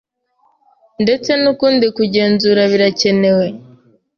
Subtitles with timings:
[1.03, 3.45] ndetse n'ukundi kugenzura biracyenewe